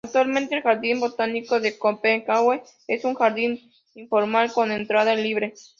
Actualmente, 0.03 0.55
el 0.55 0.63
jardín 0.63 0.99
botánico 0.99 1.59
de 1.59 1.77
Copenhague 1.77 2.63
es 2.87 3.05
un 3.05 3.13
jardín 3.13 3.61
informal 3.93 4.51
con 4.51 4.71
entrada 4.71 5.13
libre. 5.13 5.53